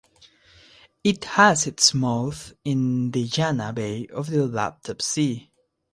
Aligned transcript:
It 1.03 1.25
has 1.25 1.67
its 1.67 1.93
mouth 1.93 2.53
in 2.65 3.11
the 3.11 3.23
Yana 3.23 3.75
Bay 3.75 4.07
of 4.07 4.31
the 4.31 4.37
Laptev 4.47 4.99
Sea. 4.99 5.51